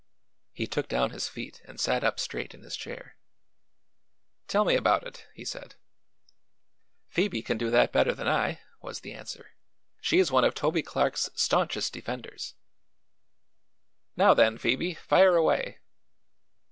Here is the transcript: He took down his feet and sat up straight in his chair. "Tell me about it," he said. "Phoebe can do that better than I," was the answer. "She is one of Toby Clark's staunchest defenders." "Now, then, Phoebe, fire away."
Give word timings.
He 0.51 0.65
took 0.65 0.87
down 0.87 1.11
his 1.11 1.27
feet 1.27 1.61
and 1.65 1.79
sat 1.79 2.03
up 2.03 2.19
straight 2.19 2.55
in 2.55 2.63
his 2.63 2.75
chair. 2.75 3.17
"Tell 4.47 4.65
me 4.65 4.73
about 4.73 5.05
it," 5.05 5.27
he 5.35 5.45
said. 5.45 5.75
"Phoebe 7.09 7.43
can 7.43 7.55
do 7.59 7.69
that 7.69 7.91
better 7.91 8.15
than 8.15 8.27
I," 8.27 8.61
was 8.81 9.01
the 9.01 9.13
answer. 9.13 9.51
"She 10.01 10.17
is 10.17 10.31
one 10.31 10.43
of 10.43 10.55
Toby 10.55 10.81
Clark's 10.81 11.29
staunchest 11.35 11.93
defenders." 11.93 12.55
"Now, 14.17 14.33
then, 14.33 14.57
Phoebe, 14.57 14.95
fire 14.95 15.35
away." 15.35 15.77